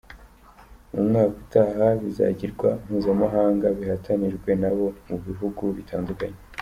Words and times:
Mu 0.93 1.01
mwaka 1.07 1.29
utaha 1.41 1.85
bizagirwa 2.01 2.69
mpuzamahanga 2.83 3.65
bihatanirwe 3.77 4.51
n’abo 4.61 4.85
mu 5.07 5.17
bihugu 5.25 5.63
bitandukanye. 5.77 6.39